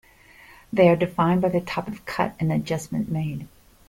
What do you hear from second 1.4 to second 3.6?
by the type of cut and adjustment made.